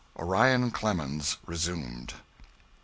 ]_Orion 0.17 0.73
Clemens 0.73 1.37
resumed. 1.45 2.15